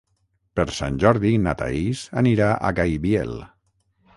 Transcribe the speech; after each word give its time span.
Per 0.59 0.63
Sant 0.77 0.95
Jordi 1.03 1.33
na 1.43 1.53
Thaís 1.59 2.01
anirà 2.23 2.51
a 2.55 2.73
Gaibiel. 2.81 3.37